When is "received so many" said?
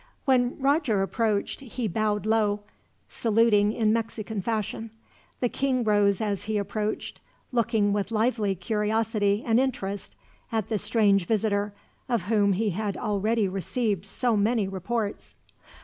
13.47-14.67